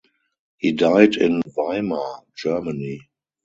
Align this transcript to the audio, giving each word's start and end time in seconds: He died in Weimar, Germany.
He 0.57 0.71
died 0.71 1.15
in 1.17 1.43
Weimar, 1.55 2.23
Germany. 2.35 3.01